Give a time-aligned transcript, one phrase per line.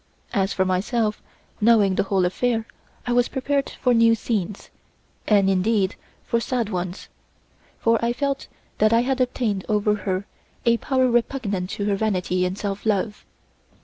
[0.33, 1.21] As for myself,
[1.61, 2.65] knowing the whole affair,
[3.05, 4.71] I was prepared for new scenes,
[5.27, 7.07] and indeed for sad ones,
[7.77, 8.47] for I felt
[8.79, 10.25] that I had obtained over her
[10.65, 13.27] a power repugnant to her vanity and self love.